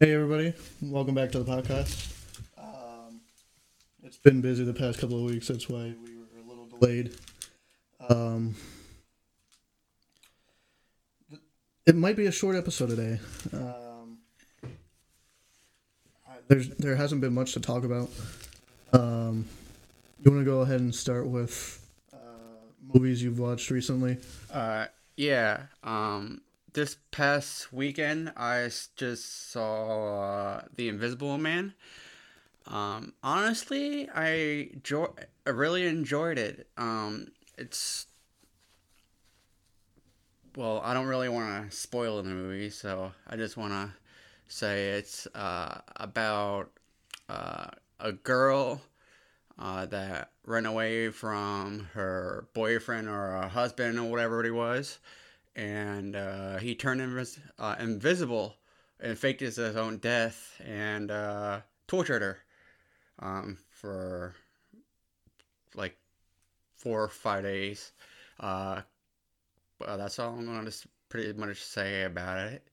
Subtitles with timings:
[0.00, 2.12] Hey everybody, welcome back to the podcast.
[2.58, 3.20] Um,
[4.02, 7.14] it's been busy the past couple of weeks, that's why we were a little delayed.
[8.08, 8.54] Um,
[11.86, 13.20] it might be a short episode today.
[13.54, 13.83] I-
[16.48, 18.10] there's there hasn't been much to talk about.
[18.92, 19.46] Um,
[20.22, 22.16] you want to go ahead and start with uh,
[22.92, 24.18] movies you've watched recently?
[24.52, 25.64] Uh, yeah.
[25.82, 26.40] Um,
[26.72, 31.74] this past weekend, I just saw uh, The Invisible Man.
[32.66, 35.14] Um, honestly, I jo-
[35.46, 36.66] I really enjoyed it.
[36.76, 38.06] Um, it's
[40.56, 43.90] well, I don't really want to spoil the movie, so I just want to
[44.48, 46.70] say it's uh, about
[47.28, 47.66] uh,
[48.00, 48.80] a girl
[49.58, 54.98] uh, that ran away from her boyfriend or a husband or whatever he was,
[55.56, 58.56] and uh, he turned invis- uh, invisible
[59.00, 62.38] and faked his own death and uh, tortured her
[63.20, 64.34] um, for
[65.74, 65.96] like
[66.76, 67.92] four or five days.
[68.40, 72.66] Well, that's all I'm going to pretty much say about it.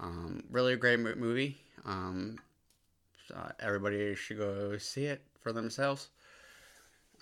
[0.00, 1.58] Um, really a great movie.
[1.84, 2.38] Um,
[3.34, 6.08] uh, everybody should go see it for themselves.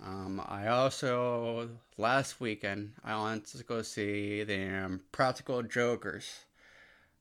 [0.02, 6.44] Um, I also last weekend I went to go see the um, Practical Jokers.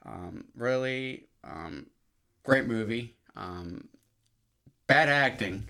[0.05, 1.87] Um, really um,
[2.43, 3.15] great movie.
[4.87, 5.69] Bad acting,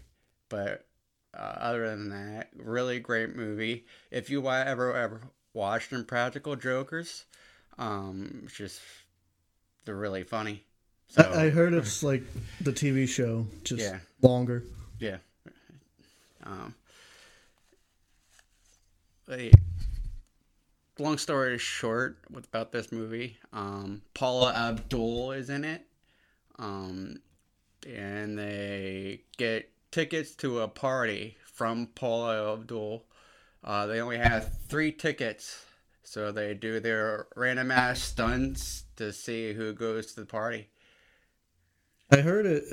[0.50, 0.86] but
[1.34, 3.86] uh, other than that, really great movie.
[4.12, 5.22] If you ever ever
[5.54, 7.26] watched Impractical Jokers,
[7.78, 8.82] just
[9.86, 10.64] they're really funny.
[11.08, 12.24] So, I, I heard it's like
[12.62, 14.00] the TV show, just Yeah.
[14.22, 14.64] longer.
[15.00, 15.18] Yeah.
[16.44, 16.76] Um,
[19.30, 19.52] a
[21.00, 25.86] long story short about this movie, um, Paula Abdul is in it.
[26.58, 27.18] Um,
[27.88, 33.06] and they get tickets to a party from Paula Abdul.
[33.64, 35.66] Uh, they only have three tickets,
[36.06, 40.70] so they do their random ass stunts to see who goes to the party.
[42.12, 42.64] I heard it.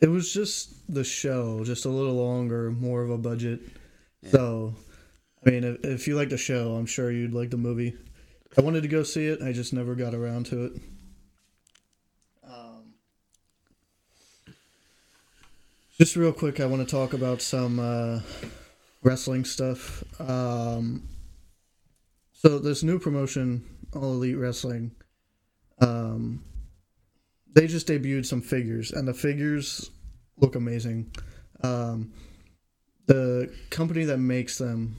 [0.00, 3.60] It was just the show, just a little longer, more of a budget.
[4.30, 4.74] So,
[5.44, 7.96] I mean, if, if you like the show, I'm sure you'd like the movie.
[8.58, 9.40] I wanted to go see it.
[9.40, 10.72] I just never got around to it.
[12.46, 12.94] Um,
[15.98, 18.20] just real quick, I want to talk about some uh,
[19.02, 20.04] wrestling stuff.
[20.20, 21.08] Um,
[22.38, 23.64] so this new promotion,
[23.94, 24.92] All Elite Wrestling.
[25.80, 26.44] Um,
[27.52, 29.90] they just debuted some figures, and the figures
[30.36, 31.10] look amazing.
[31.62, 32.12] Um,
[33.06, 34.98] the company that makes them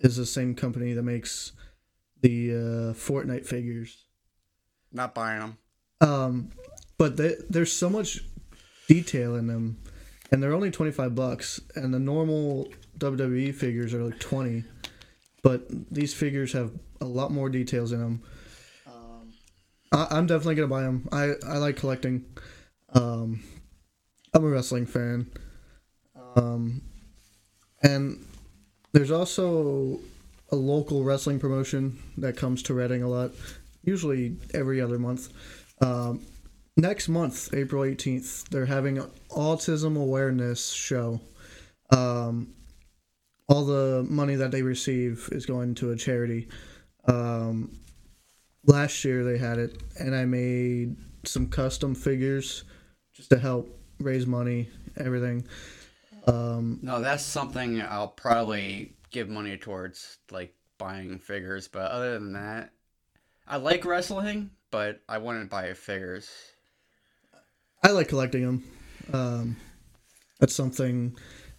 [0.00, 1.52] is the same company that makes
[2.22, 4.04] the uh, Fortnite figures.
[4.92, 5.58] Not buying them.
[6.00, 6.50] Um,
[6.98, 8.20] but they, there's so much
[8.88, 9.78] detail in them,
[10.32, 14.64] and they're only 25 bucks, and the normal WWE figures are like 20.
[15.42, 18.22] But these figures have a lot more details in them.
[18.86, 19.32] Um,
[19.92, 21.08] I, I'm definitely gonna buy them.
[21.12, 22.24] I, I like collecting.
[22.94, 23.42] Um,
[24.34, 25.30] I'm a wrestling fan.
[26.36, 26.82] Um,
[27.82, 28.24] and
[28.92, 30.00] there's also
[30.50, 33.32] a local wrestling promotion that comes to Reading a lot,
[33.82, 35.28] usually every other month.
[35.80, 36.24] Um,
[36.76, 41.20] next month, April 18th, they're having an autism awareness show.
[41.90, 42.54] Um,
[43.48, 46.48] all the money that they receive is going to a charity.
[47.06, 47.78] Um,
[48.64, 52.64] last year they had it, and I made some custom figures
[53.14, 55.46] just to help raise money, everything.
[56.26, 61.68] Um, No, that's something I'll probably give money towards, like buying figures.
[61.68, 62.70] But other than that,
[63.46, 66.30] I like wrestling, but I wouldn't buy figures.
[67.82, 68.64] I like collecting them.
[69.12, 69.56] Um,
[70.38, 71.16] that's something.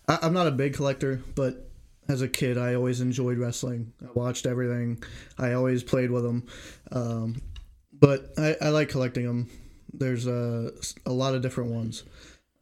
[0.08, 1.69] I, I'm not a big collector, but
[2.10, 3.94] as a kid, I always enjoyed wrestling.
[4.02, 5.02] I watched everything.
[5.38, 6.48] I always played with them.
[6.92, 7.42] Um,
[7.94, 9.50] but I, I like collecting them.
[9.94, 10.72] There's a,
[11.06, 12.04] a lot of different ones.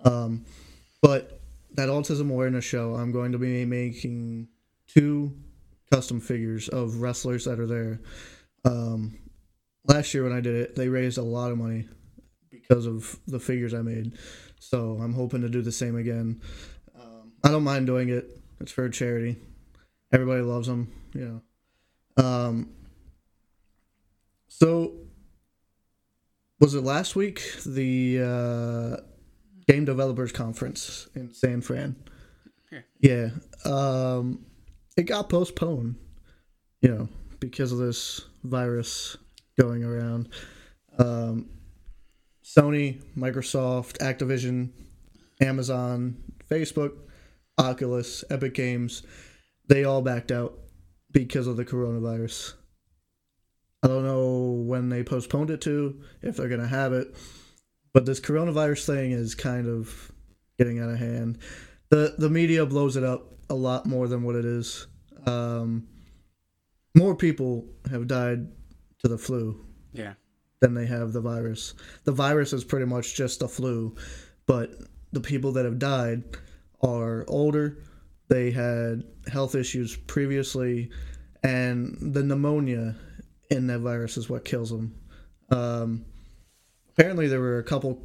[0.03, 0.45] Um,
[1.01, 1.39] but
[1.71, 4.49] that autism awareness show, I'm going to be making
[4.87, 5.33] two
[5.91, 8.01] custom figures of wrestlers that are there.
[8.65, 9.17] Um,
[9.85, 11.87] last year when I did it, they raised a lot of money
[12.51, 14.17] because of the figures I made.
[14.59, 16.41] So I'm hoping to do the same again.
[16.99, 18.41] Um, I don't mind doing it.
[18.59, 19.37] It's for a charity.
[20.11, 21.39] Everybody loves them, Yeah.
[22.17, 22.69] Um,
[24.47, 24.93] so
[26.59, 28.97] was it last week the uh,
[29.67, 31.95] game developers conference in San Fran?
[32.71, 32.79] Yeah.
[32.99, 33.29] Yeah.
[33.71, 34.45] Um,
[34.95, 35.95] it got postponed,
[36.81, 37.09] you know,
[37.39, 39.17] because of this virus
[39.59, 40.29] going around.
[40.97, 41.49] Um,
[42.43, 44.69] Sony, Microsoft, Activision,
[45.41, 46.17] Amazon,
[46.49, 46.93] Facebook,
[47.57, 49.03] Oculus, Epic Games,
[49.67, 50.57] they all backed out
[51.11, 52.53] because of the coronavirus.
[53.83, 57.15] I don't know when they postponed it to, if they're going to have it,
[57.93, 60.11] but this coronavirus thing is kind of
[60.57, 61.37] getting out of hand.
[61.89, 64.87] The the media blows it up a lot more than what it is.
[65.25, 65.87] Um,
[66.95, 68.47] more people have died
[68.99, 69.63] to the flu
[69.93, 70.13] Yeah.
[70.59, 71.73] than they have the virus.
[72.03, 73.95] The virus is pretty much just a flu,
[74.47, 74.71] but
[75.13, 76.23] the people that have died
[76.81, 77.77] are older.
[78.29, 80.89] They had health issues previously,
[81.43, 82.95] and the pneumonia
[83.49, 84.95] in that virus is what kills them.
[85.49, 86.05] Um,
[86.89, 88.01] apparently, there were a couple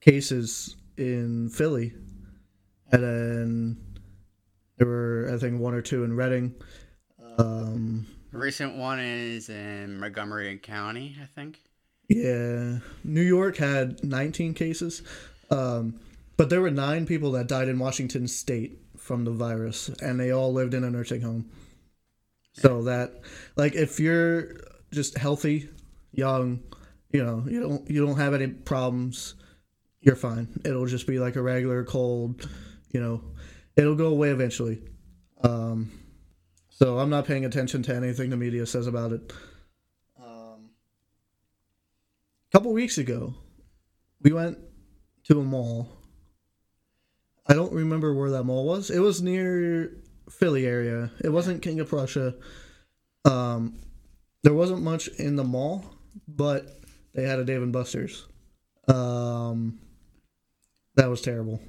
[0.00, 1.94] cases in Philly,
[2.92, 3.76] and then
[4.78, 6.54] there were, I think, one or two in Reading.
[7.38, 11.58] Um, recent one is in Montgomery County, I think.
[12.08, 15.02] Yeah, New York had 19 cases,
[15.50, 15.98] um,
[16.36, 20.30] but there were nine people that died in Washington State from the virus, and they
[20.30, 21.50] all lived in a nursing home.
[22.52, 23.20] So that,
[23.56, 24.56] like, if you're
[24.90, 25.68] just healthy,
[26.12, 26.62] young,
[27.12, 29.34] you know, you don't you don't have any problems,
[30.00, 30.48] you're fine.
[30.64, 32.48] It'll just be like a regular cold,
[32.90, 33.22] you know,
[33.76, 34.82] it'll go away eventually.
[35.42, 35.90] Um,
[36.70, 39.32] so I'm not paying attention to anything the media says about it.
[40.18, 40.70] Um,
[42.48, 43.34] a couple weeks ago,
[44.22, 44.58] we went
[45.24, 45.95] to a mall.
[47.48, 48.90] I don't remember where that mall was.
[48.90, 49.92] It was near
[50.30, 51.10] Philly area.
[51.20, 52.34] It wasn't King of Prussia.
[53.24, 53.78] Um,
[54.42, 55.84] there wasn't much in the mall,
[56.26, 56.80] but
[57.14, 58.26] they had a Dave and Buster's.
[58.88, 59.80] Um,
[60.94, 61.60] that was terrible.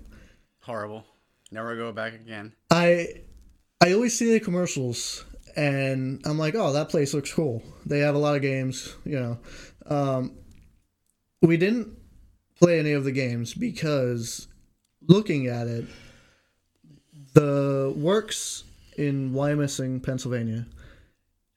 [0.61, 1.05] Horrible.
[1.51, 2.53] Never go back again.
[2.69, 3.23] I
[3.81, 5.25] I always see the commercials
[5.55, 7.63] and I'm like, oh, that place looks cool.
[7.85, 9.39] They have a lot of games, you know.
[9.87, 10.37] Um,
[11.41, 11.97] we didn't
[12.59, 14.47] play any of the games because
[15.07, 15.85] looking at it,
[17.33, 18.63] the works
[18.97, 20.67] in Wyomissing, Pennsylvania,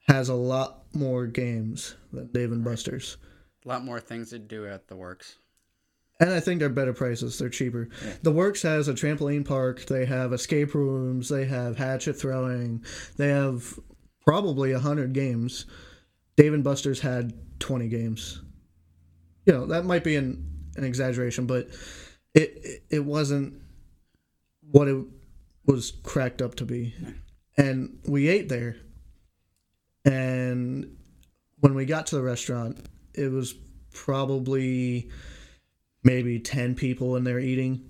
[0.07, 3.17] has a lot more games than Dave and Buster's.
[3.65, 5.37] A lot more things to do at the works.
[6.19, 7.39] And I think they're better prices.
[7.39, 7.89] They're cheaper.
[8.21, 9.85] The Works has a trampoline park.
[9.85, 11.29] They have escape rooms.
[11.29, 12.85] They have hatchet throwing.
[13.17, 13.79] They have
[14.23, 15.65] probably a hundred games.
[16.37, 18.41] Dave and Buster's had twenty games.
[19.47, 21.69] You know that might be an, an exaggeration, but
[22.33, 23.61] it, it wasn't
[24.71, 25.03] what it
[25.65, 26.93] was cracked up to be.
[27.57, 28.77] And we ate there.
[30.05, 30.97] And
[31.59, 33.53] when we got to the restaurant, it was
[33.93, 35.09] probably
[36.03, 37.89] maybe 10 people in there eating.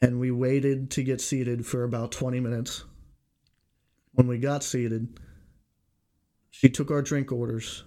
[0.00, 2.84] And we waited to get seated for about 20 minutes.
[4.12, 5.18] When we got seated
[6.58, 7.84] she took our drink orders.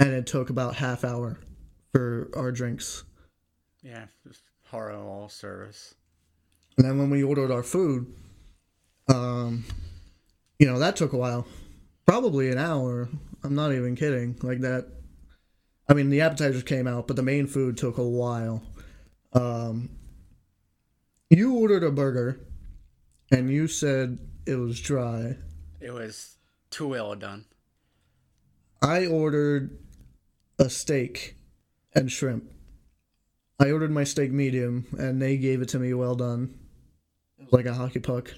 [0.00, 1.38] And it took about half hour
[1.92, 3.04] for our drinks
[3.82, 5.94] Yeah, just horrible service.
[6.78, 8.06] and then when we ordered our food
[9.08, 9.64] um
[10.58, 11.46] you know that took a while.
[12.06, 13.08] Probably an hour.
[13.44, 14.38] I'm not even kidding.
[14.42, 14.86] Like that
[15.88, 18.62] i mean the appetizers came out but the main food took a while.
[19.32, 19.90] Um
[21.30, 22.38] you ordered a burger
[23.30, 25.36] and you said it was dry.
[25.80, 26.36] It was
[26.70, 27.44] too well done.
[28.80, 29.78] i ordered
[30.58, 31.36] a steak
[31.94, 32.44] and shrimp
[33.62, 36.54] i ordered my steak medium and they gave it to me well done
[37.38, 38.34] it was like a hockey puck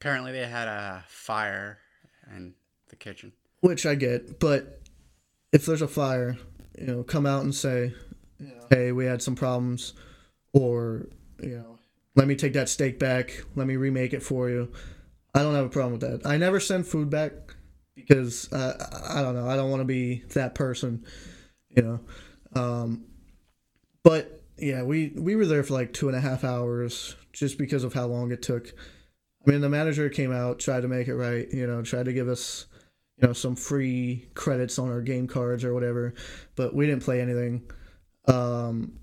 [0.00, 1.78] Apparently, they had a fire
[2.36, 2.54] in
[2.88, 3.32] the kitchen.
[3.60, 4.80] which I get, but
[5.52, 6.38] if there's a fire,
[6.78, 7.94] you know, come out and say,
[8.70, 9.94] "Hey, we had some problems,"
[10.52, 11.08] or
[11.42, 11.78] you know,
[12.14, 13.42] "Let me take that steak back.
[13.56, 14.70] Let me remake it for you."
[15.34, 16.24] I don't have a problem with that.
[16.24, 17.32] I never send food back
[17.96, 18.76] because uh,
[19.08, 19.48] I don't know.
[19.48, 21.04] I don't want to be that person,
[21.70, 22.00] you know.
[22.54, 23.04] Um,
[24.04, 27.84] but yeah, we we were there for like two and a half hours just because
[27.84, 28.68] of how long it took.
[29.46, 32.12] I mean, the manager came out, tried to make it right, you know, tried to
[32.12, 32.66] give us
[33.20, 36.14] you know some free credits on our game cards or whatever
[36.56, 37.68] but we didn't play anything
[38.26, 38.98] um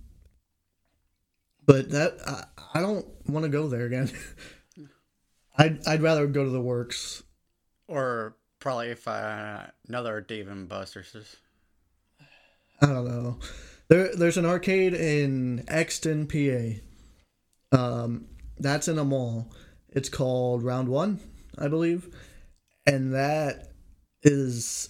[1.66, 2.46] but that i,
[2.76, 4.10] I don't want to go there again
[5.58, 7.24] I'd, I'd rather go to the works
[7.88, 11.38] Or probably if uh, another Dave and Buster's.
[12.82, 13.40] i don't know
[13.88, 16.80] there, there's an arcade in exton pa
[17.78, 18.26] um
[18.60, 19.52] that's in a mall
[19.90, 21.20] it's called round one
[21.58, 22.10] i believe
[22.86, 23.72] and that
[24.24, 24.90] is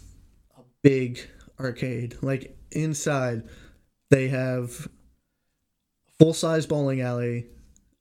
[0.57, 1.19] a big
[1.59, 3.43] arcade like inside
[4.09, 4.87] they have
[6.19, 7.47] full size bowling alley,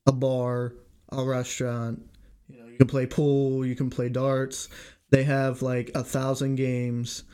[0.07, 0.75] a bar,
[1.11, 2.03] a restaurant.
[2.49, 4.69] You know, you can play pool, you can play darts.
[5.11, 7.25] They have like a thousand games.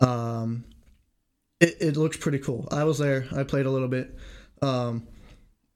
[0.00, 0.64] Um,
[1.62, 2.68] it, it looks pretty cool.
[2.72, 3.26] I was there.
[3.34, 4.18] I played a little bit.
[4.60, 5.06] Um,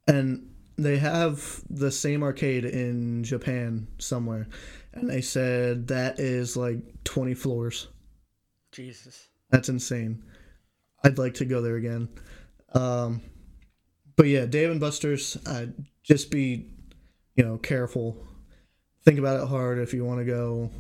[0.09, 4.49] and they have the same arcade in Japan somewhere.
[4.93, 7.87] And they said that is like 20 floors.
[8.73, 9.29] Jesus.
[9.51, 10.25] That's insane.
[11.05, 12.09] I'd like to go there again.
[12.75, 13.23] Um,
[14.17, 15.37] but yeah, Dave and Buster's.
[15.47, 15.67] Uh,
[16.03, 16.67] just be,
[17.37, 18.17] you know, careful.
[19.05, 20.71] Think about it hard if you want to go.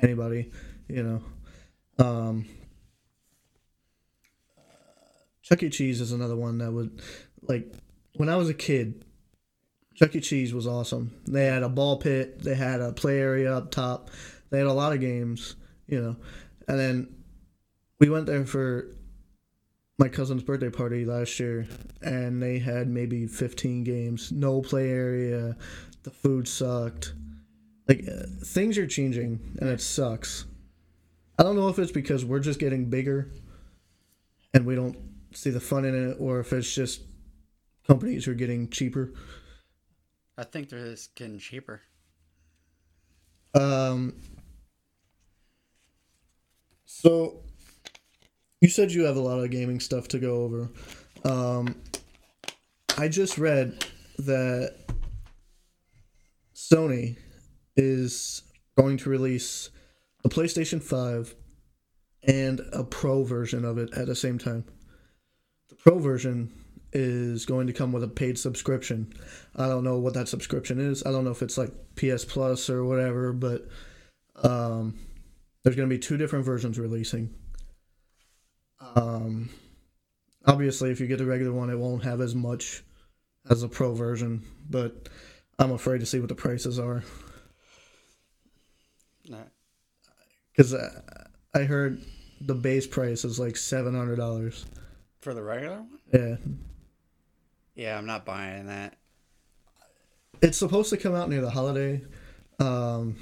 [0.00, 0.52] Anybody,
[0.88, 2.04] you know.
[2.04, 2.46] Um,
[5.52, 5.68] Chuck E.
[5.68, 7.02] Cheese is another one that would,
[7.42, 7.70] like,
[8.16, 9.04] when I was a kid,
[9.94, 10.20] Chuck E.
[10.20, 11.14] Cheese was awesome.
[11.26, 14.10] They had a ball pit, they had a play area up top,
[14.48, 15.56] they had a lot of games,
[15.86, 16.16] you know.
[16.68, 17.14] And then
[17.98, 18.96] we went there for
[19.98, 21.68] my cousin's birthday party last year,
[22.00, 25.54] and they had maybe 15 games, no play area,
[26.02, 27.12] the food sucked.
[27.86, 30.46] Like, uh, things are changing, and it sucks.
[31.38, 33.30] I don't know if it's because we're just getting bigger
[34.54, 37.02] and we don't see the fun in it, or if it's just
[37.86, 39.12] companies are getting cheaper.
[40.36, 41.80] I think they're just getting cheaper.
[43.54, 44.14] Um.
[46.84, 47.42] So,
[48.60, 50.70] you said you have a lot of gaming stuff to go over.
[51.24, 51.82] Um,
[52.96, 53.84] I just read
[54.18, 54.76] that
[56.54, 57.16] Sony
[57.76, 58.42] is
[58.76, 59.70] going to release
[60.24, 61.34] a PlayStation 5
[62.24, 64.64] and a Pro version of it at the same time.
[65.72, 66.52] The Pro version
[66.92, 69.10] is going to come with a paid subscription.
[69.56, 71.02] I don't know what that subscription is.
[71.06, 73.66] I don't know if it's like PS Plus or whatever, but
[74.42, 74.98] um,
[75.62, 77.34] there's going to be two different versions releasing.
[78.94, 79.48] Um,
[80.44, 82.82] obviously, if you get the regular one, it won't have as much
[83.48, 85.08] as the Pro version, but
[85.58, 87.02] I'm afraid to see what the prices are
[90.52, 90.88] because I,
[91.54, 92.02] I heard
[92.42, 94.66] the base price is like seven hundred dollars.
[95.22, 95.98] For the regular one?
[96.12, 96.36] Yeah,
[97.76, 98.96] Yeah, I'm not buying that.
[100.42, 102.02] it's supposed to come out near the holiday.
[102.58, 103.16] Um,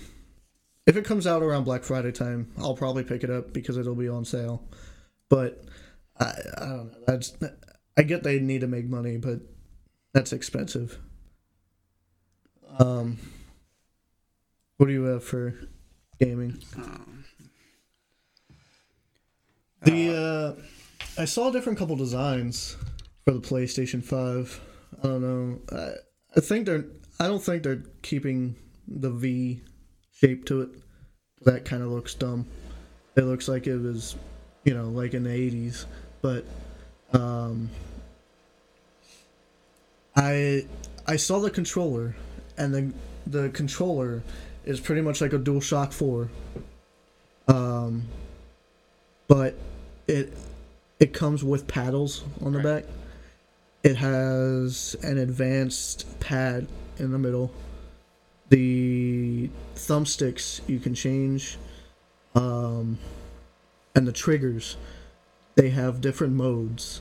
[0.86, 3.94] if it comes out around Black Friday time, I'll probably pick it up because it'll
[3.94, 4.66] be on sale.
[5.28, 5.62] But
[6.18, 6.98] I, I don't know.
[7.06, 7.34] That's
[7.98, 9.40] I get they need to make money, but
[10.14, 10.98] that's expensive.
[12.78, 13.18] Um,
[14.78, 15.54] what do you have for
[16.18, 16.58] gaming?
[16.76, 17.24] Um,
[19.82, 20.62] The uh,
[21.20, 22.78] I saw a different couple designs
[23.26, 24.58] for the PlayStation Five.
[25.00, 25.60] I don't know.
[25.70, 25.90] I,
[26.34, 26.86] I think they're.
[27.20, 28.56] I don't think they're keeping
[28.88, 29.60] the V
[30.14, 30.70] shape to it.
[31.42, 32.46] That kind of looks dumb.
[33.16, 34.16] It looks like it was,
[34.64, 35.84] you know, like in the '80s.
[36.22, 36.46] But
[37.12, 37.68] um,
[40.16, 40.64] I
[41.06, 42.16] I saw the controller,
[42.56, 42.92] and the
[43.26, 44.22] the controller
[44.64, 46.30] is pretty much like a DualShock Four.
[47.46, 48.04] Um,
[49.28, 49.54] but
[50.08, 50.32] it
[51.00, 52.84] it comes with paddles on the Right.
[52.84, 52.92] back.
[53.82, 57.50] It has an advanced pad in the middle.
[58.50, 61.56] The thumbsticks you can change,
[62.34, 62.98] um,
[63.94, 64.76] and the triggers
[65.56, 67.00] they have different modes.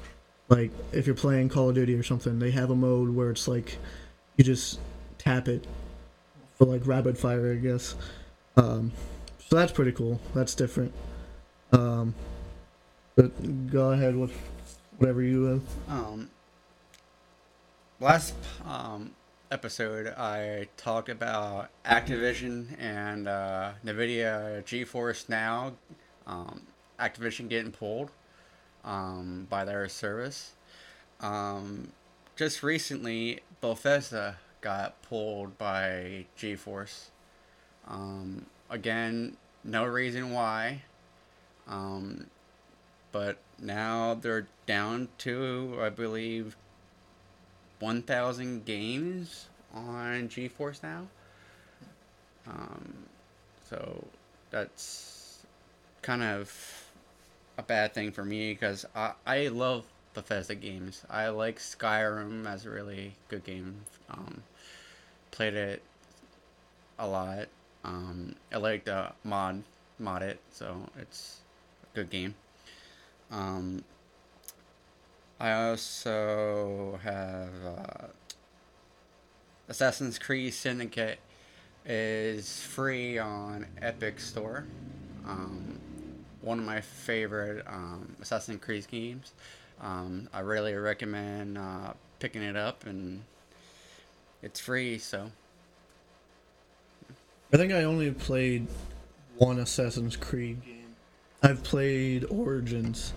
[0.50, 3.48] Like if you're playing Call of Duty or something, they have a mode where it's
[3.48, 3.78] like
[4.38, 4.80] you just
[5.18, 5.66] tap it
[6.58, 7.96] for like rapid fire, I guess.
[8.58, 8.92] Um,
[9.48, 10.20] so that's pretty cool.
[10.34, 10.94] That's different.
[11.72, 12.16] Um,
[13.20, 14.32] but go ahead with
[14.98, 15.62] whatever you have.
[15.90, 16.30] Um,
[18.00, 18.34] last
[18.66, 19.12] um,
[19.52, 25.74] episode, I talked about Activision and uh, NVIDIA GeForce Now.
[26.26, 26.62] Um,
[26.98, 28.10] Activision getting pulled
[28.86, 30.54] um, by their service.
[31.20, 31.92] Um,
[32.38, 37.08] just recently, Bethesda got pulled by GeForce.
[37.86, 39.36] Um, again,
[39.66, 40.84] no reason why.
[41.68, 42.28] Um,
[43.12, 46.56] but now they're down to, I believe,
[47.80, 51.08] 1,000 games on GeForce now.
[52.48, 52.94] Um,
[53.70, 54.06] so
[54.50, 55.46] that's
[56.02, 56.90] kind of
[57.58, 61.04] a bad thing for me because I, I love Bethesda games.
[61.10, 63.82] I like Skyrim as a really good game.
[64.10, 64.44] Um,
[65.32, 65.82] played it
[66.98, 67.48] a lot.
[67.84, 69.64] Um, I like the mod
[70.00, 71.40] mod it, so it's
[71.94, 72.36] a good game.
[73.32, 73.84] Um,
[75.40, 78.08] I also have uh,
[79.70, 81.20] Assassin's Creed Syndicate
[81.86, 84.66] is free on Epic Store.
[85.26, 85.80] Um,
[86.42, 89.34] one of my favorite um, Assassin's Creed games.
[89.82, 93.24] Um, I really recommend uh, picking it up, and
[94.42, 94.98] it's free.
[94.98, 95.32] So
[97.54, 98.68] I think I only played
[99.38, 100.79] one Assassin's Creed game.
[101.42, 103.14] I've played Origins,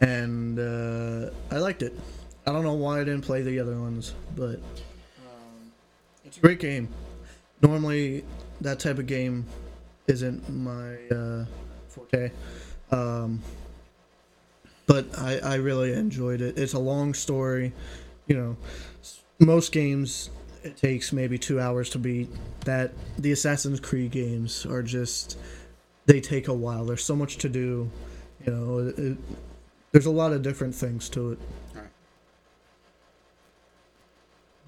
[0.00, 1.98] and uh, I liked it.
[2.46, 5.72] I don't know why I didn't play the other ones, but um,
[6.24, 6.88] it's a great game.
[7.62, 8.24] Normally,
[8.60, 9.46] that type of game
[10.06, 11.44] isn't my uh,
[11.88, 12.30] forte,
[12.90, 13.40] um,
[14.86, 16.58] but I, I really enjoyed it.
[16.58, 17.72] It's a long story,
[18.26, 18.56] you know.
[19.38, 20.30] Most games
[20.62, 22.28] it takes maybe two hours to beat.
[22.64, 25.38] That the Assassin's Creed games are just
[26.06, 26.84] they take a while.
[26.84, 27.90] There's so much to do,
[28.44, 28.78] you know.
[28.78, 29.18] It, it,
[29.92, 31.38] there's a lot of different things to it.
[31.74, 31.84] Right.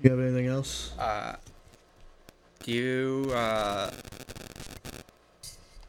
[0.03, 0.97] You have anything else?
[0.99, 1.37] Uh,
[2.63, 3.91] do you uh,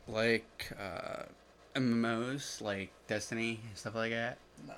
[0.07, 1.23] like uh,
[1.75, 4.37] MMOs like Destiny and stuff like that?
[4.67, 4.73] No.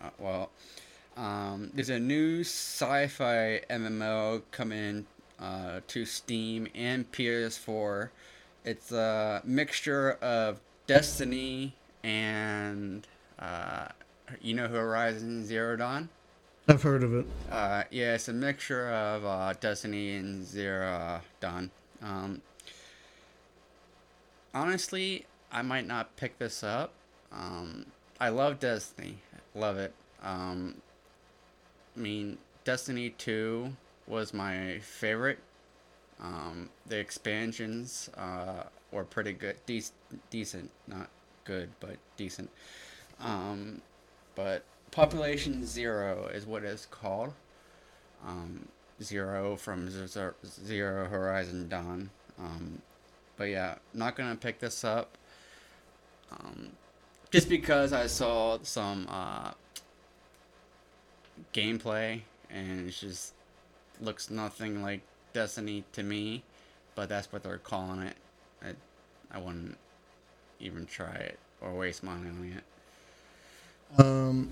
[0.00, 0.50] Uh, well,
[1.16, 5.06] um, there's a new sci-fi MMO coming
[5.40, 8.10] uh, to Steam and PS4.
[8.68, 11.72] It's a mixture of Destiny
[12.04, 13.06] and
[13.38, 13.88] uh,
[14.42, 16.10] you know who Horizon Zero Dawn.
[16.68, 17.24] I've heard of it.
[17.50, 21.70] Uh, yeah, it's a mixture of uh, Destiny and Zero Dawn.
[22.02, 22.42] Um,
[24.52, 26.92] honestly, I might not pick this up.
[27.32, 27.86] Um,
[28.20, 29.16] I love Destiny,
[29.54, 29.94] love it.
[30.22, 30.82] Um,
[31.96, 35.38] I mean, Destiny Two was my favorite.
[36.20, 39.82] Um, the expansions uh, were pretty good, De-
[40.30, 41.08] decent, not
[41.44, 42.50] good, but decent.
[43.20, 43.82] Um,
[44.34, 47.32] but Population Zero is what it's called.
[48.26, 48.68] Um,
[49.02, 52.10] Zero from Zero Horizon Dawn.
[52.38, 52.82] Um,
[53.36, 55.16] but yeah, not gonna pick this up.
[56.32, 56.70] Um,
[57.30, 59.52] just because I saw some uh,
[61.52, 63.34] gameplay and it just
[64.00, 66.42] looks nothing like Destiny to me,
[66.94, 68.16] but that's what they're calling it.
[68.62, 68.72] I,
[69.30, 69.76] I wouldn't
[70.60, 74.00] even try it or waste money on it.
[74.00, 74.50] Um,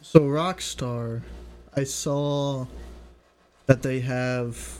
[0.00, 1.22] so Rockstar,
[1.76, 2.66] I saw
[3.66, 4.78] that they have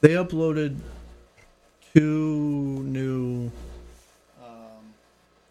[0.00, 0.76] they uploaded
[1.94, 3.50] two new
[4.44, 4.94] um,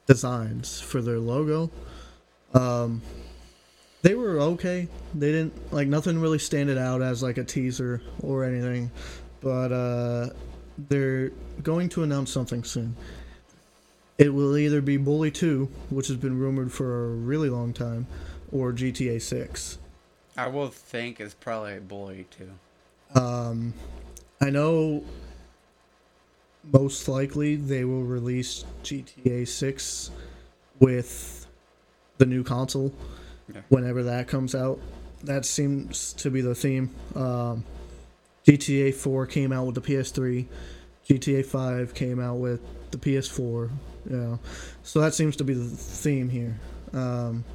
[0.06, 1.72] designs for their logo.
[2.54, 3.02] Um,
[4.04, 4.88] they were okay.
[5.16, 8.92] They didn't like nothing really standing out as like a teaser or anything,
[9.42, 10.30] but uh,
[10.78, 11.30] they're
[11.64, 12.96] going to announce something soon.
[14.18, 18.06] It will either be Bully 2, which has been rumored for a really long time,
[18.52, 19.80] or GTA 6.
[20.38, 22.28] I will think it's probably Bully
[23.16, 23.20] 2.
[23.20, 23.74] Um,
[24.42, 25.04] I know
[26.72, 30.12] most likely they will release GTA 6
[30.80, 31.48] with
[32.18, 32.94] the new console
[33.54, 33.62] Yeah.
[33.70, 34.80] whenever that comes out.
[35.24, 36.90] That seems to be the theme.
[37.16, 37.64] Um,
[38.46, 40.46] GTA 4 came out with the PS3.
[41.10, 43.70] GTA 5 came out with the PS4.
[44.10, 44.40] You know,
[44.84, 46.60] so that seems to be the theme here.
[46.94, 47.46] Um,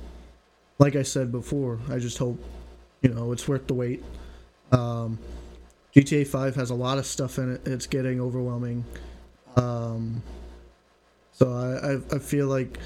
[0.79, 2.43] like I said before, I just hope
[3.03, 4.03] you know it's worth the wait.
[4.73, 5.19] Um,
[5.95, 7.67] GTA 5 has a lot of stuff in it.
[7.67, 8.85] It's getting overwhelming.
[9.57, 10.23] Um,
[11.33, 12.79] so I, I I feel like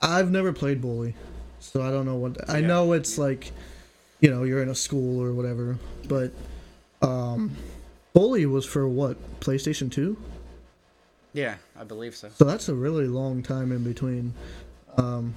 [0.00, 1.14] I've never played Bully,
[1.62, 2.66] so I don't know what I Yeah.
[2.66, 2.92] know.
[2.92, 3.52] It's like
[4.20, 6.32] you know you're in a school or whatever, but
[7.00, 7.52] um,
[8.12, 10.16] Bully was for what PlayStation 2.
[11.32, 12.28] Yeah, I believe so.
[12.36, 14.34] So that's a really long time in between.
[14.98, 15.34] Um,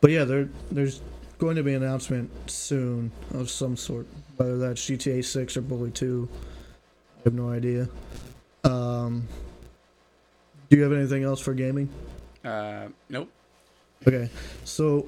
[0.00, 1.00] but yeah, there there's
[1.38, 4.06] going to be an announcement soon of some sort,
[4.36, 6.28] whether that's GTA 6 or Bully 2.
[6.32, 7.88] I have no idea.
[8.64, 9.28] Um,
[10.68, 11.88] do you have anything else for gaming?
[12.44, 13.30] Uh, nope.
[14.06, 14.30] Okay,
[14.64, 15.06] so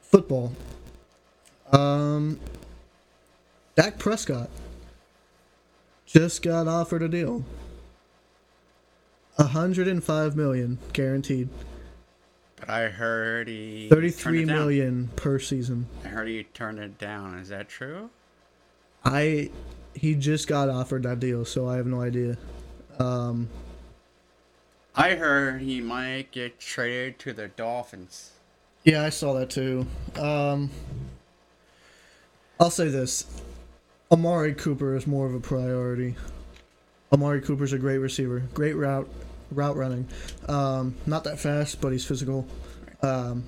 [0.00, 0.52] football.
[1.72, 2.38] Um,
[3.74, 4.50] Dak Prescott
[6.06, 7.44] just got offered a deal.
[9.36, 11.48] 105 million guaranteed.
[12.56, 13.88] But I heard he.
[13.88, 15.16] 33 million down.
[15.16, 15.86] per season.
[16.04, 17.38] I heard he turned it down.
[17.38, 18.10] Is that true?
[19.04, 19.50] I
[19.94, 22.36] he just got offered that deal, so I have no idea.
[22.98, 23.48] Um,
[24.94, 28.30] I heard he might get traded to the Dolphins.
[28.84, 29.86] yeah, I saw that too.
[30.18, 30.70] Um,
[32.60, 33.26] I'll say this:
[34.10, 36.14] Amari Cooper is more of a priority.
[37.12, 39.08] Amari Cooper's a great receiver, great route
[39.50, 40.08] route running.
[40.48, 42.46] Um, not that fast, but he's physical.
[43.02, 43.44] Um,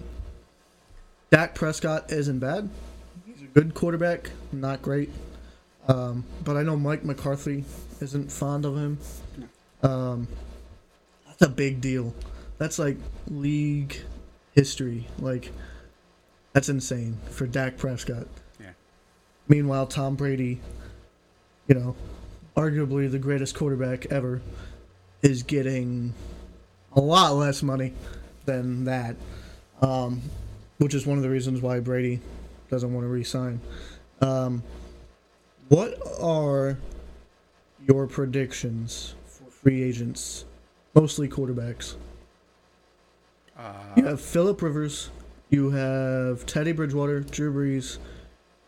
[1.31, 2.69] Dak Prescott isn't bad.
[3.27, 5.11] He's a good quarterback, not great.
[5.89, 7.65] Um, but I know Mike McCarthy
[8.01, 8.99] isn't fond of him.
[9.83, 10.29] Um,
[11.45, 12.15] a big deal.
[12.59, 12.97] That's like
[13.29, 14.01] league
[14.55, 15.07] history.
[15.19, 15.53] Like
[16.55, 18.29] That's insane for Dak Prescott.
[18.61, 18.71] Yeah.
[19.49, 20.61] Meanwhile, Tom Brady,
[21.67, 21.97] you know,
[22.57, 24.41] arguably the greatest quarterback ever,
[25.21, 26.15] is getting
[26.95, 27.93] a lot less money
[28.45, 29.17] than that,
[29.83, 30.23] um,
[30.79, 32.21] which is one of the reasons why Brady
[32.71, 33.61] doesn't want to re-sign.
[34.21, 34.63] Um,
[35.69, 36.79] what are
[37.89, 40.45] your predictions for free agents,
[40.95, 41.95] mostly quarterbacks?
[43.59, 45.11] Uh, You have Philip Rivers,
[45.51, 47.99] you have Teddy Bridgewater, Drew Brees,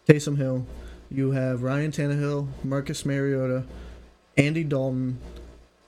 [0.09, 0.67] Taysom Hill,
[1.11, 3.65] you have Ryan Tannehill, Marcus Mariota,
[4.37, 5.19] Andy Dalton.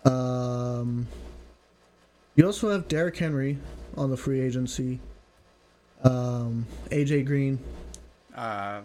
[0.05, 1.07] Um,
[2.35, 3.59] you also have Derrick Henry
[3.96, 5.01] on the free agency.
[6.05, 7.59] Um, AJ Green,
[8.35, 8.81] uh,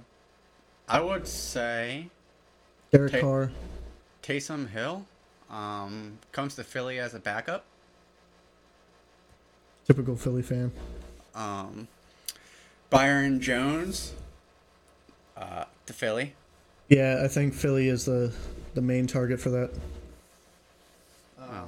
[0.89, 2.09] I would say
[2.91, 3.51] Derek Ta- Carr.
[4.23, 5.05] Taysom Hill
[5.53, 7.63] um, comes to Philly as a backup.
[9.85, 10.71] Typical Philly fan.
[11.35, 11.87] Um,
[12.89, 14.13] Byron Jones
[15.37, 16.33] uh, to Philly.
[16.89, 18.33] Yeah, I think Philly is the
[18.73, 19.71] the main target for that.
[21.39, 21.65] Uh,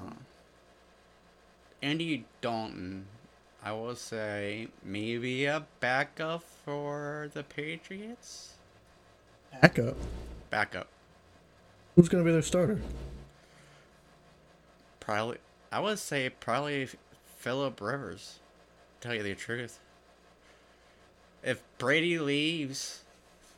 [1.81, 3.05] Andy Dalton,
[3.63, 8.53] I will say maybe a backup for the Patriots.
[9.61, 9.95] Backup.
[10.49, 10.87] Backup,
[11.95, 12.79] Who's going to be their starter?
[15.05, 15.37] Probably.
[15.71, 16.89] I would say probably
[17.37, 18.39] Philip Rivers.
[19.01, 19.79] Tell you the truth,
[21.43, 23.03] if Brady leaves,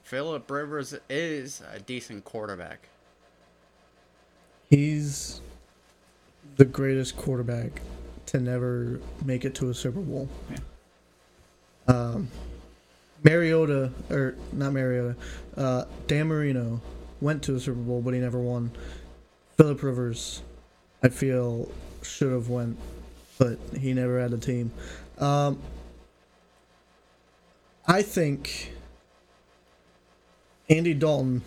[0.04, 2.90] Philip Rivers is a decent quarterback.
[4.70, 5.40] He's
[6.58, 7.82] the greatest quarterback
[8.26, 10.28] to never make it to a Super Bowl.
[11.88, 12.28] Um,
[13.24, 15.16] Mariota, or not Mariota,
[15.56, 16.82] uh, Dan Marino
[17.22, 18.72] went to a Super Bowl, but he never won.
[19.56, 20.42] Philip Rivers,
[21.04, 22.78] I feel, should have went,
[23.38, 24.72] but he never had a team.
[25.20, 25.60] Um,
[27.88, 28.74] I think
[30.70, 31.42] Andy Dalton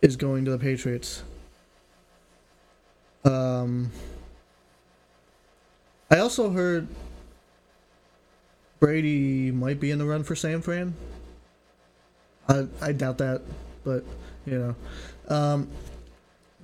[0.00, 1.22] is going to the Patriots.
[3.24, 3.90] Um,
[6.10, 6.88] I also heard
[8.80, 10.94] Brady might be in the run for San Fran.
[12.48, 13.42] I I doubt that,
[13.84, 14.04] but
[14.44, 15.68] you know, um,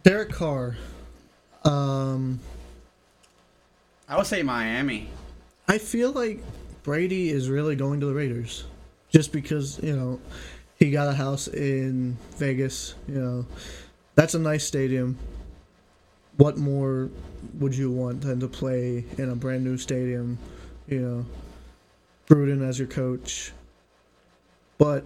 [0.02, 0.76] Derek Carr.
[1.64, 2.38] Um,
[4.08, 5.08] I would say Miami.
[5.66, 6.42] I feel like
[6.82, 8.64] Brady is really going to the Raiders,
[9.10, 10.20] just because you know
[10.78, 12.94] he got a house in Vegas.
[13.06, 13.46] You know,
[14.14, 15.18] that's a nice stadium.
[16.36, 17.10] What more
[17.58, 20.38] would you want than to play in a brand new stadium?
[20.86, 21.26] You know,
[22.28, 23.52] Gruden as your coach,
[24.78, 25.04] but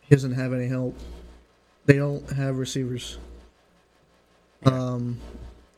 [0.00, 0.98] he doesn't have any help.
[1.86, 3.18] They don't have receivers.
[4.64, 5.18] Um,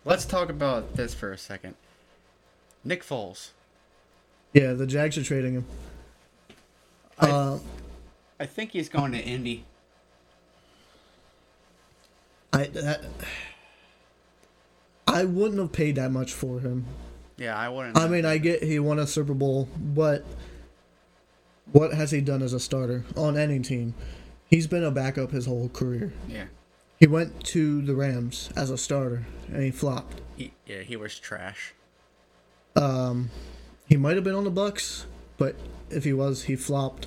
[0.04, 1.74] Let's talk about this for a second.
[2.84, 3.50] Nick Foles.
[4.52, 5.64] yeah, the Jags are trading him.
[7.18, 7.58] I- Uh,
[8.38, 9.64] I think he's going to Indy.
[12.52, 13.02] I that,
[15.06, 16.84] I wouldn't have paid that much for him.
[17.36, 17.96] Yeah, I wouldn't.
[17.98, 20.24] I mean, I get he won a Super Bowl, but
[21.72, 23.94] what has he done as a starter on any team?
[24.48, 26.12] He's been a backup his whole career.
[26.28, 26.46] yeah,
[26.98, 30.20] He went to the Rams as a starter and he flopped.
[30.36, 31.74] he, yeah, he was trash.
[32.74, 33.30] Um,
[33.86, 35.06] he might have been on the Bucks,
[35.36, 35.56] but
[35.90, 37.06] if he was, he flopped.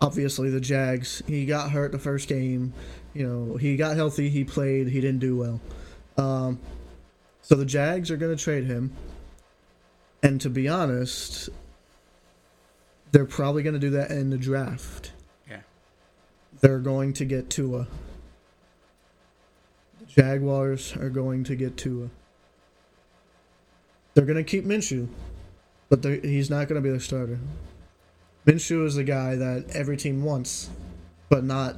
[0.00, 1.22] Obviously, the Jags.
[1.26, 2.72] He got hurt the first game.
[3.12, 4.30] You know, he got healthy.
[4.30, 4.88] He played.
[4.88, 5.60] He didn't do well.
[6.16, 6.58] Um,
[7.42, 8.92] so the Jags are going to trade him.
[10.22, 11.50] And to be honest,
[13.12, 15.12] they're probably going to do that in the draft.
[15.48, 15.60] Yeah,
[16.60, 17.86] They're going to get Tua.
[20.14, 22.08] Jaguars are going to get Tua.
[24.14, 25.06] They're going to keep Minshew,
[25.88, 27.38] but he's not going to be their starter.
[28.44, 30.68] Minshew is the guy that every team wants,
[31.28, 31.76] but not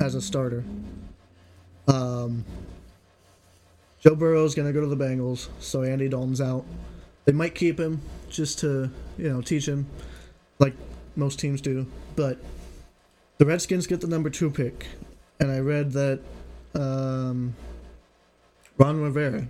[0.00, 0.62] as a starter.
[1.88, 2.44] Um,
[4.00, 6.64] Joe Burrow is going to go to the Bengals, so Andy Dalton's out.
[7.24, 8.00] They might keep him
[8.30, 9.86] just to, you know, teach him,
[10.60, 10.74] like
[11.16, 11.86] most teams do.
[12.14, 12.38] But
[13.38, 14.86] the Redskins get the number two pick,
[15.40, 16.20] and I read that
[16.76, 17.54] um,
[18.78, 19.46] Ron Rivera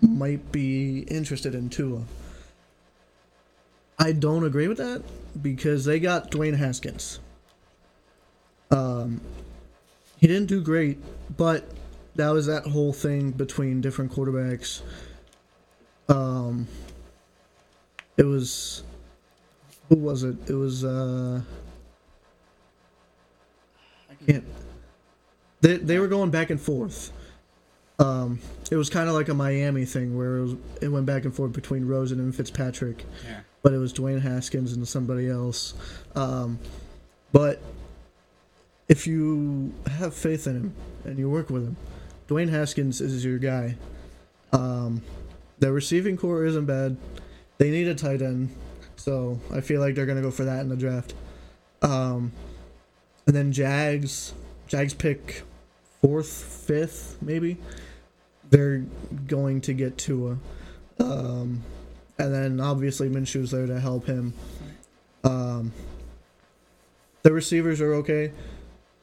[0.00, 2.04] might be interested in Tua.
[3.98, 5.02] I don't agree with that
[5.42, 7.20] because they got Dwayne Haskins.
[8.70, 9.20] Um,
[10.18, 10.98] he didn't do great,
[11.36, 11.68] but
[12.14, 14.82] that was that whole thing between different quarterbacks.
[16.08, 16.66] Um,
[18.16, 18.84] it was
[19.88, 20.36] who was it?
[20.48, 21.40] It was uh,
[24.08, 24.44] I can't.
[25.60, 27.12] They they were going back and forth.
[27.98, 31.24] Um, it was kind of like a Miami thing where it, was, it went back
[31.26, 33.04] and forth between Rosen and Fitzpatrick.
[33.28, 35.74] yeah, but it was Dwayne Haskins and somebody else.
[36.14, 36.58] Um,
[37.30, 37.60] but
[38.88, 41.76] if you have faith in him and you work with him,
[42.26, 43.76] Dwayne Haskins is your guy.
[44.52, 45.02] Um,
[45.58, 46.96] their receiving corps isn't bad.
[47.58, 48.48] They need a tight end,
[48.96, 51.12] so I feel like they're gonna go for that in the draft.
[51.82, 52.32] Um,
[53.26, 54.32] and then Jags,
[54.66, 55.42] Jags pick
[56.02, 57.56] fourth, fifth, maybe.
[58.50, 58.84] They're
[59.26, 60.38] going to get Tua.
[60.98, 61.62] Um,
[62.18, 64.34] and then obviously Minshew's there to help him.
[65.24, 65.72] Um,
[67.22, 68.32] the receivers are okay.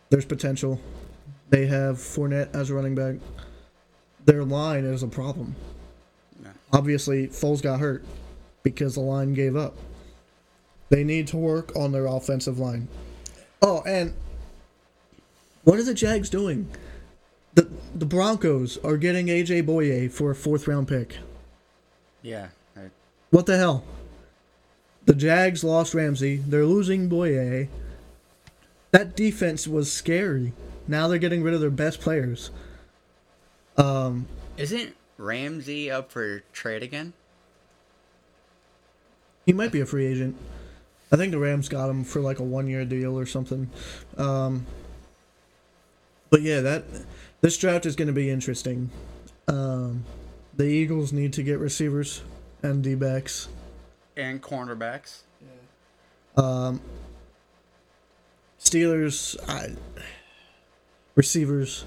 [0.09, 0.79] There's potential.
[1.49, 3.15] They have Fournette as a running back.
[4.25, 5.55] Their line is a problem.
[6.73, 8.03] Obviously, Foles got hurt
[8.61, 9.75] because the line gave up.
[10.89, 12.87] They need to work on their offensive line.
[13.61, 14.13] Oh, and
[15.63, 16.69] what are the Jags doing?
[17.97, 21.17] The Broncos are getting AJ Bouye for a fourth round pick.
[22.21, 22.49] Yeah.
[22.75, 22.91] I-
[23.31, 23.83] What the hell?
[25.05, 26.37] The Jags lost Ramsey.
[26.37, 27.69] They're losing Bouye.
[28.91, 30.53] That defense was scary.
[30.87, 32.51] Now they're getting rid of their best players.
[33.77, 37.13] Um, Isn't Ramsey up for trade again?
[39.45, 40.35] he might be a free agent.
[41.09, 43.69] I think the Rams got him for like a one year deal or something.
[44.17, 44.65] Um,
[46.29, 46.83] but yeah, that
[47.47, 48.89] this draft is going to be interesting.
[49.47, 50.03] Um,
[50.57, 52.21] the Eagles need to get receivers
[52.61, 53.47] and D backs.
[54.17, 55.21] And cornerbacks.
[56.35, 56.81] Um,
[58.59, 59.77] Steelers, I,
[61.15, 61.85] receivers,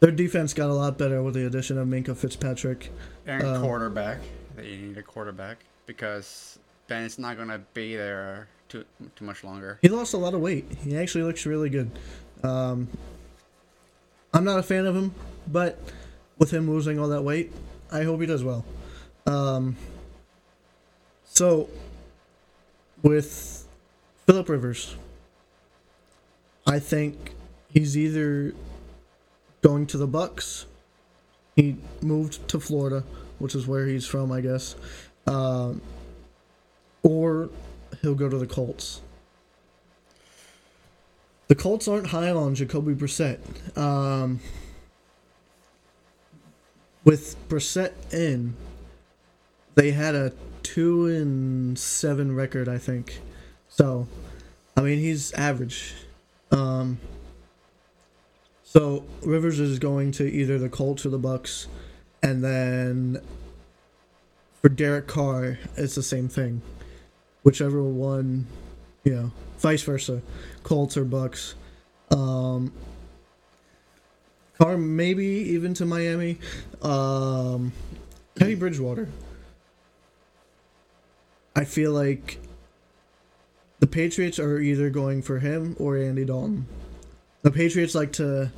[0.00, 2.90] their defense got a lot better with the addition of Minkah Fitzpatrick.
[3.26, 4.20] And Um, quarterback.
[4.56, 8.86] That you need a quarterback because Ben's not gonna be there too
[9.16, 9.78] too much longer.
[9.82, 10.64] He lost a lot of weight.
[10.82, 11.90] He actually looks really good.
[12.42, 12.88] Um,
[14.34, 15.14] I'm not a fan of him,
[15.46, 15.78] but
[16.38, 17.52] with him losing all that weight,
[17.92, 18.64] I hope he does well.
[19.26, 19.76] Um,
[21.24, 21.68] so,
[23.00, 23.68] with
[24.26, 24.96] Philip Rivers,
[26.66, 27.34] I think
[27.68, 28.52] he's either
[29.62, 30.66] going to the Bucks.
[31.54, 33.04] He moved to Florida,
[33.38, 34.74] which is where he's from, I guess.
[35.28, 35.80] Um,
[37.04, 37.50] or
[38.02, 39.00] he'll go to the Colts.
[41.48, 43.38] The Colts aren't high on Jacoby Brissett.
[43.76, 44.40] Um,
[47.04, 48.56] with Brissett in,
[49.74, 53.20] they had a two and seven record, I think.
[53.68, 54.08] So,
[54.76, 55.94] I mean, he's average.
[56.50, 56.98] Um,
[58.62, 61.68] so Rivers is going to either the Colts or the Bucks,
[62.22, 63.20] and then
[64.62, 66.62] for Derek Carr, it's the same thing.
[67.42, 68.46] Whichever one,
[69.04, 69.32] you know,
[69.64, 70.20] vice versa,
[70.62, 71.54] Colts or Bucks.
[72.10, 72.70] Um,
[74.58, 76.38] Carr maybe even to Miami.
[76.82, 77.72] Um,
[78.34, 79.08] Teddy Bridgewater.
[81.56, 82.38] I feel like
[83.78, 86.66] the Patriots are either going for him or Andy Dalton.
[87.40, 88.52] The Patriots like to,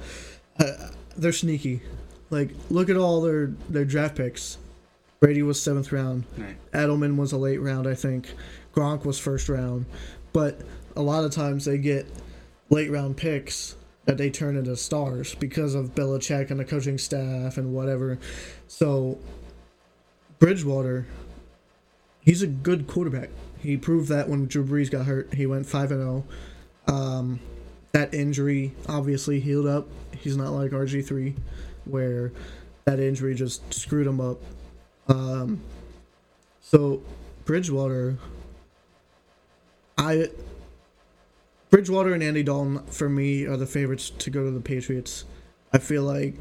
[0.59, 1.83] uh, they're sneaky.
[2.31, 4.59] Like look at all their their draft picks.
[5.21, 6.25] Brady was seventh round.
[6.37, 6.57] Right.
[6.73, 8.35] Edelman was a late round, I think.
[8.75, 9.87] Gronk was first round.
[10.33, 10.61] But
[10.97, 12.07] a lot of times they get
[12.71, 17.59] late round picks that they turn into stars because of Belichick and the coaching staff
[17.59, 18.19] and whatever.
[18.69, 19.19] So
[20.39, 21.07] Bridgewater,
[22.21, 23.31] he's a good quarterback.
[23.59, 25.35] He proved that when Drew Brees got hurt.
[25.35, 26.25] He went five and zero.
[26.87, 27.41] Um,
[27.93, 29.89] that injury obviously healed up.
[30.17, 31.35] He's not like RG three,
[31.85, 32.33] where
[32.85, 34.39] that injury just screwed him up.
[35.09, 35.61] Um,
[36.61, 37.03] so
[37.45, 38.19] Bridgewater,
[39.99, 40.29] I
[41.71, 45.25] Bridgewater and Andy Dalton for me are the favorites to go to the Patriots.
[45.73, 46.35] I feel like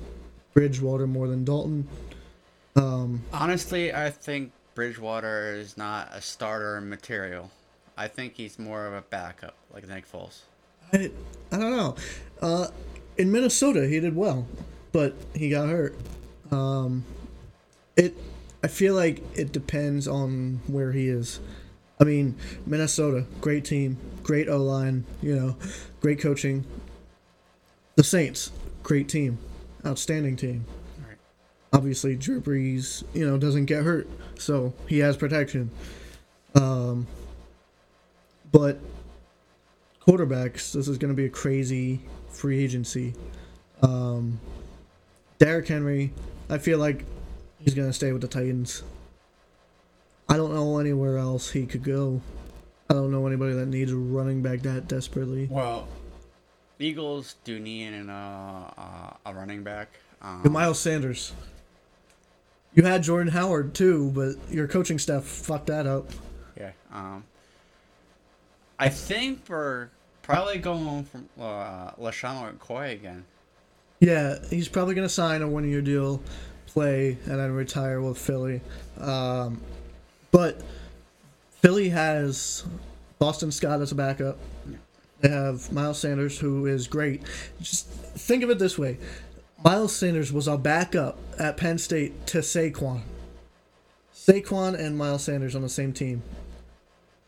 [0.53, 1.87] Bridgewater more than Dalton.
[2.75, 7.49] Um, Honestly, I think Bridgewater is not a starter material.
[7.97, 10.41] I think he's more of a backup, like Nick Foles.
[10.93, 11.09] I,
[11.51, 11.95] I don't know.
[12.41, 12.67] Uh,
[13.17, 14.45] in Minnesota, he did well,
[14.91, 15.95] but he got hurt.
[16.51, 17.03] Um,
[17.95, 18.15] it.
[18.63, 21.39] I feel like it depends on where he is.
[21.99, 22.35] I mean,
[22.65, 25.55] Minnesota, great team, great O line, you know,
[26.01, 26.65] great coaching.
[27.95, 29.37] The Saints, great team,
[29.85, 30.65] outstanding team.
[31.07, 31.17] Right.
[31.71, 34.09] Obviously, Drew Brees, you know, doesn't get hurt,
[34.39, 35.69] so he has protection.
[36.55, 37.05] Um,
[38.51, 38.79] but
[40.01, 43.13] quarterbacks, this is going to be a crazy free agency.
[43.83, 44.39] Um,
[45.37, 46.13] Derrick Henry,
[46.49, 47.05] I feel like
[47.59, 48.81] he's going to stay with the Titans.
[50.27, 52.21] I don't know anywhere else he could go.
[52.89, 55.47] I don't know anybody that needs a running back that desperately.
[55.49, 55.87] Well,
[56.79, 59.89] Eagles do need an, uh, uh, a running back.
[60.21, 61.33] Um, Miles Sanders.
[62.73, 66.09] You had Jordan Howard too, but your coaching staff fucked that up.
[66.57, 66.71] Yeah.
[66.91, 67.23] Um,
[68.77, 69.89] I think we're
[70.21, 73.23] probably going from uh, LeSean McCoy again.
[73.99, 76.21] Yeah, he's probably going to sign a one year deal,
[76.67, 78.59] play, and then retire with Philly.
[78.99, 79.61] Um,
[80.31, 80.61] but
[81.65, 82.63] Philly has
[83.17, 84.37] Boston Scott as a backup.
[85.21, 87.23] They have Miles Sanders, who is great.
[87.59, 88.99] Just think of it this way
[89.63, 93.01] Miles Sanders was a backup at Penn State to Saquon.
[94.13, 96.21] Saquon and Miles Sanders on the same team.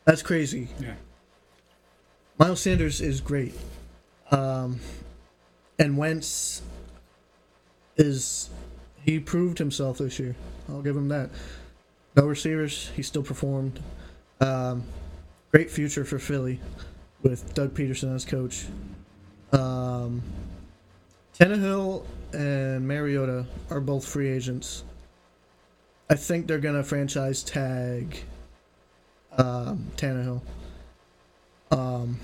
[0.06, 0.68] That's crazy.
[0.80, 0.94] Yeah.
[2.38, 3.56] Miles Sanders is great.
[4.30, 4.80] Um,
[5.80, 6.62] and Wentz
[7.96, 8.52] is
[9.04, 10.36] he proved himself this year.
[10.70, 11.32] I'll give him that.
[12.16, 13.80] No receivers, he still performed.
[14.40, 14.84] Um,
[15.52, 16.60] great future for Philly
[17.24, 18.66] with Doug Pederson as coach.
[19.52, 20.22] Um,
[21.38, 24.84] Tannehill and Mariota are both free agents.
[26.10, 28.24] I think they're gonna franchise tag
[29.38, 30.42] um, Tannehill.
[31.72, 32.20] Um,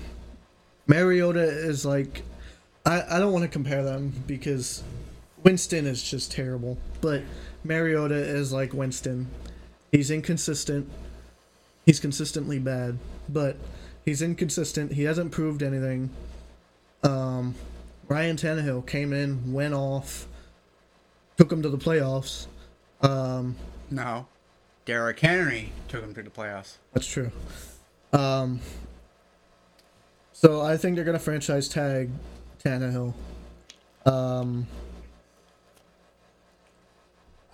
[0.86, 2.22] Mariota is like,
[2.86, 4.82] I, I don't want to compare them because
[5.42, 7.22] Winston is just terrible, but
[7.62, 9.28] Mariota is like Winston.
[9.92, 10.90] He's inconsistent.
[11.84, 13.56] He's consistently bad, but
[14.04, 14.92] he's inconsistent.
[14.92, 16.10] He hasn't proved anything.
[17.02, 17.54] Um,
[18.08, 20.26] Ryan Tannehill came in, went off,
[21.36, 22.46] took him to the playoffs.
[23.02, 23.56] Um,
[23.90, 24.26] No.
[24.86, 26.76] Derrick Henry took him to the playoffs.
[26.92, 27.30] That's true.
[28.12, 28.60] Um,
[30.32, 32.10] so I think they're gonna franchise tag
[32.62, 33.14] Tannehill.
[34.04, 34.66] Um,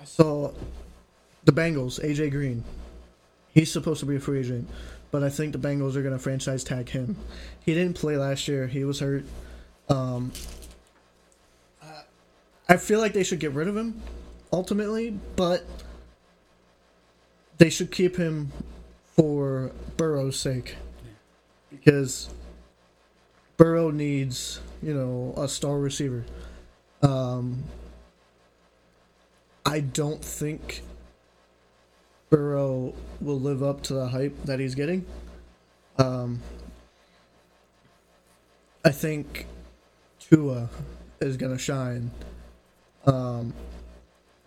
[0.00, 0.52] I saw
[1.44, 2.64] the Bengals, AJ Green.
[3.52, 4.68] He's supposed to be a free agent,
[5.10, 7.16] but I think the Bengals are gonna franchise tag him.
[7.64, 8.66] He didn't play last year.
[8.66, 9.24] He was hurt.
[9.88, 10.32] Um,
[11.82, 12.04] I-
[12.68, 14.00] I feel like they should get rid of him
[14.52, 15.64] ultimately, but
[17.58, 18.52] they should keep him
[19.16, 20.76] for Burrow's sake.
[21.70, 22.28] Because
[23.56, 26.24] Burrow needs, you know, a star receiver.
[27.02, 27.64] Um,
[29.66, 30.82] I don't think
[32.30, 35.04] Burrow will live up to the hype that he's getting.
[35.98, 36.40] Um,
[38.84, 39.46] I think
[40.20, 40.70] Tua
[41.20, 42.10] is going to shine.
[43.04, 43.52] Um,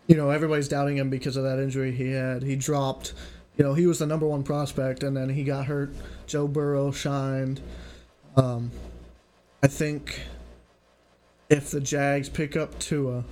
[0.07, 2.41] you know, everybody's doubting him because of that injury he had.
[2.41, 3.13] He dropped.
[3.57, 5.93] You know, he was the number one prospect, and then he got hurt.
[6.25, 7.61] Joe Burrow shined.
[8.35, 8.71] Um,
[9.61, 10.21] I think
[11.49, 13.23] if the Jags pick up Tua,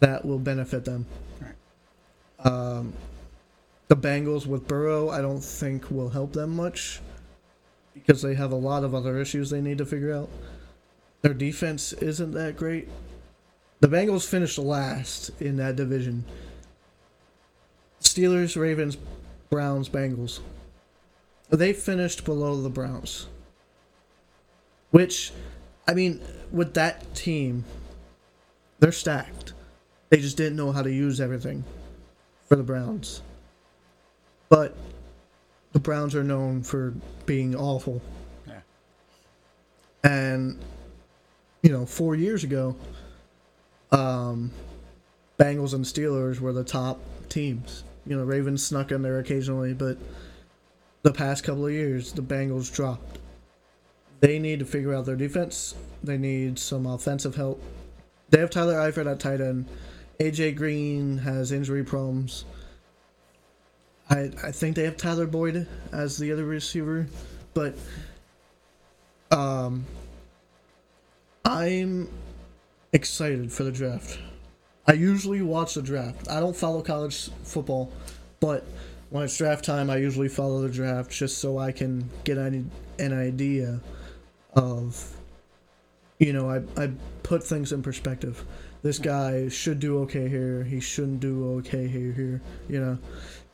[0.00, 1.06] that will benefit them.
[2.40, 2.92] Um,
[3.88, 7.00] the Bengals with Burrow, I don't think will help them much
[7.94, 10.28] because they have a lot of other issues they need to figure out.
[11.22, 12.88] Their defense isn't that great.
[13.80, 16.24] The Bengals finished last in that division.
[18.00, 18.96] Steelers, Ravens,
[19.50, 20.40] Browns, Bengals.
[21.50, 23.26] They finished below the Browns.
[24.90, 25.32] Which,
[25.86, 26.20] I mean,
[26.50, 27.64] with that team,
[28.78, 29.52] they're stacked.
[30.10, 31.64] They just didn't know how to use everything
[32.48, 33.22] for the Browns.
[34.48, 34.76] But
[35.72, 36.94] the Browns are known for
[37.26, 38.00] being awful.
[38.46, 38.60] Yeah.
[40.04, 40.58] And,
[41.62, 42.76] you know, four years ago,
[43.92, 44.50] um,
[45.38, 47.84] Bengals and Steelers were the top teams.
[48.06, 49.98] You know, Ravens snuck in there occasionally, but
[51.02, 53.18] the past couple of years, the Bengals dropped.
[54.20, 55.74] They need to figure out their defense.
[56.02, 57.62] They need some offensive help.
[58.30, 59.68] They have Tyler Eifert at tight end.
[60.18, 62.44] AJ Green has injury problems.
[64.08, 67.06] I I think they have Tyler Boyd as the other receiver,
[67.54, 67.76] but
[69.30, 69.84] um,
[71.44, 72.08] I'm
[72.92, 74.18] excited for the draft.
[74.86, 76.28] I usually watch the draft.
[76.28, 77.90] I don't follow college football,
[78.38, 78.64] but
[79.10, 82.70] when it's draft time, I usually follow the draft just so I can get an,
[82.98, 83.80] an idea
[84.54, 85.16] of,
[86.18, 86.90] you know, I, I
[87.22, 88.44] put things in perspective.
[88.82, 90.62] This guy should do okay here.
[90.62, 92.12] He shouldn't do okay here.
[92.12, 92.98] Here, you know.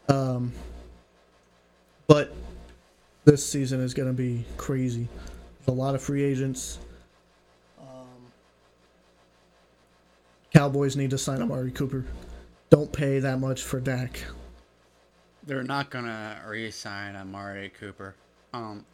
[0.08, 0.52] Um,
[2.06, 2.34] but
[3.24, 5.08] this season is going to be crazy.
[5.58, 6.78] There's a lot of free agents.
[7.80, 7.86] Um,
[10.52, 12.04] Cowboys need to sign Amari Cooper.
[12.70, 14.24] Don't pay that much for Dak.
[15.44, 18.14] They're not gonna re-sign Amari Cooper.
[18.54, 18.86] Um,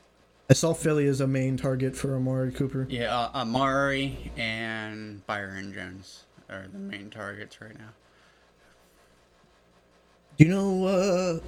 [0.51, 2.87] I saw Philly as a main target for Amari Cooper.
[2.89, 7.91] yeah, uh, Amari and Byron Jones are the main targets right now.
[10.39, 10.87] Do you know?
[10.87, 11.41] uh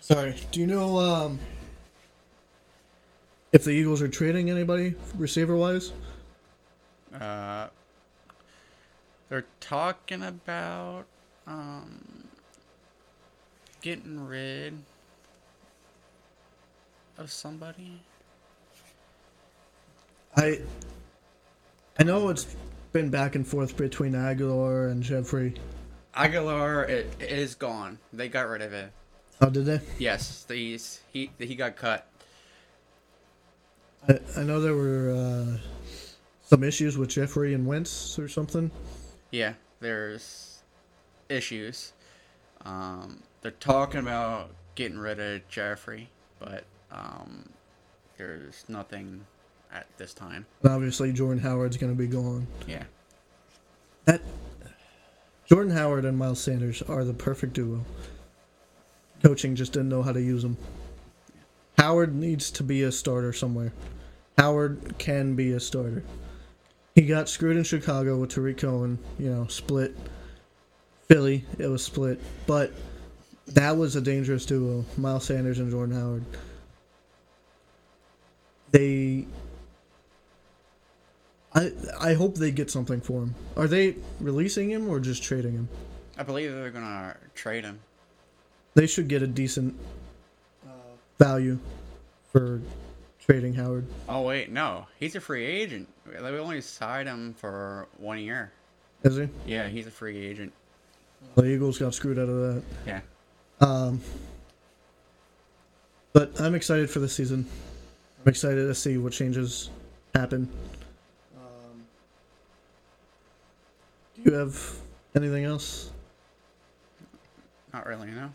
[0.00, 0.34] Sorry.
[0.50, 1.38] Do you know um
[3.52, 5.92] if the Eagles are trading anybody receiver wise?
[7.18, 7.68] Uh,
[9.28, 11.04] they're talking about
[11.46, 12.28] um,
[13.80, 14.74] getting rid
[17.18, 18.00] of somebody.
[20.36, 20.60] I
[21.98, 22.56] I know it's
[22.92, 25.54] been back and forth between Agholor and Jeffery.
[26.16, 27.98] Agholor it, it is gone.
[28.12, 28.90] They got rid of it.
[29.40, 29.80] Oh, did they?
[29.98, 32.06] Yes, he he got cut.
[34.08, 35.58] I, I know there were uh,
[36.42, 38.70] some issues with Jeffery and Wentz or something.
[39.30, 40.62] Yeah, there's
[41.28, 41.92] issues.
[42.64, 46.08] Um, they're talking about getting rid of Jeffery,
[46.38, 47.48] but um,
[48.16, 49.26] there's nothing
[49.72, 50.46] at this time.
[50.64, 52.46] Obviously, Jordan Howard's going to be gone.
[52.66, 52.84] Yeah.
[54.04, 54.22] That
[55.46, 57.84] Jordan Howard and Miles Sanders are the perfect duo.
[59.22, 60.56] Coaching just didn't know how to use them.
[61.78, 63.72] Howard needs to be a starter somewhere.
[64.36, 66.02] Howard can be a starter.
[66.94, 69.96] He got screwed in Chicago with Tarik Cohen, you know, split.
[71.06, 72.20] Philly, it was split.
[72.46, 72.72] But
[73.48, 76.24] that was a dangerous duo, Miles Sanders and Jordan Howard.
[78.72, 79.26] They
[81.56, 83.34] I I hope they get something for him.
[83.56, 85.68] Are they releasing him or just trading him?
[86.16, 87.80] I believe they're gonna trade him.
[88.74, 89.74] They should get a decent
[90.64, 90.70] uh,
[91.18, 91.58] value
[92.30, 92.60] for
[93.18, 93.86] trading Howard.
[94.08, 95.88] Oh wait, no, he's a free agent.
[96.06, 98.52] They only signed him for one year.
[99.02, 99.28] Is he?
[99.46, 100.52] Yeah, he's a free agent.
[101.34, 102.62] The Eagles got screwed out of that.
[102.86, 103.00] Yeah.
[103.60, 104.00] Um,
[106.12, 107.46] but I'm excited for the season.
[108.20, 109.70] I'm excited to see what changes
[110.14, 110.48] happen.
[111.36, 111.84] Um,
[114.14, 114.78] do you have
[115.14, 115.90] anything else?
[117.72, 118.30] Not really, no.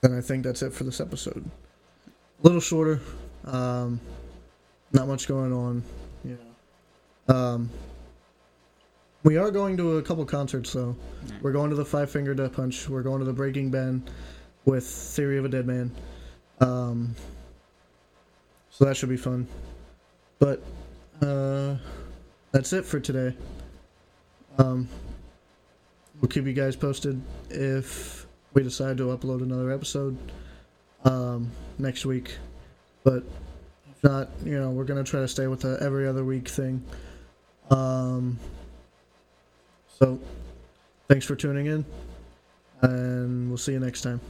[0.00, 1.42] Then I think that's it for this episode.
[2.06, 3.00] A little shorter.
[3.46, 4.00] Um,
[4.92, 5.82] not much going on.
[6.24, 6.38] You
[7.28, 7.34] know.
[7.34, 7.70] Um,
[9.22, 10.94] we are going to a couple concerts though.
[11.26, 11.36] Yeah.
[11.40, 12.86] We're going to the Five Finger Death Punch.
[12.86, 14.10] We're going to the Breaking Bend
[14.66, 15.90] with Theory of a Deadman.
[16.60, 17.14] Um,
[18.68, 19.46] so that should be fun.
[20.38, 20.62] But
[21.22, 21.76] uh,
[22.54, 23.34] that's it for today.
[24.58, 24.88] Um,
[26.20, 30.16] we'll keep you guys posted if we decide to upload another episode
[31.04, 31.50] um,
[31.80, 32.36] next week.
[33.02, 33.24] But
[33.90, 36.80] if not, you know, we're gonna try to stay with the every other week thing.
[37.70, 38.38] Um,
[39.98, 40.20] so,
[41.08, 41.84] thanks for tuning in,
[42.82, 44.20] and we'll see you next time.